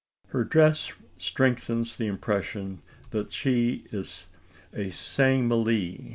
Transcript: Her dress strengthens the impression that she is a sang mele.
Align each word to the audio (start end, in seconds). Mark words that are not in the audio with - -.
Her 0.29 0.43
dress 0.43 0.91
strengthens 1.19 1.95
the 1.95 2.07
impression 2.07 2.79
that 3.11 3.31
she 3.31 3.85
is 3.91 4.25
a 4.73 4.89
sang 4.89 5.47
mele. 5.47 5.95